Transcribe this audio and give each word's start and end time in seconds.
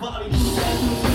body. 0.00 1.13